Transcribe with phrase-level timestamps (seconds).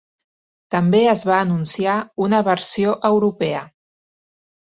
[0.75, 1.99] També es va anunciar
[2.29, 3.63] una versió europea.